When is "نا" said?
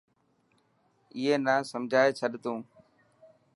1.45-1.55